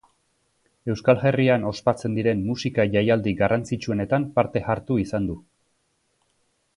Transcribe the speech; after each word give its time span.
Euskal 0.91 1.19
Herrian 1.29 1.67
ospatzen 1.71 2.15
diren 2.19 2.41
musika-jaialdi 2.47 3.33
garrantzitsuenetan 3.41 4.25
parte 4.39 4.65
hartu 4.73 5.01
izan 5.05 5.29
du. 5.33 5.37